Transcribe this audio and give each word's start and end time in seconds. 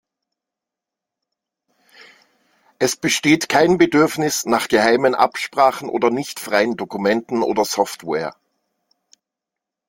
Es 2.79 2.95
besteht 2.95 3.47
kein 3.49 3.77
Bedürfnis 3.77 4.45
nach 4.47 4.67
geheimen 4.67 5.13
Absprachen 5.13 5.89
oder 5.89 6.09
nicht 6.09 6.39
freien 6.39 6.75
Dokumenten 6.75 7.43
oder 7.43 7.65
Software. 7.65 8.35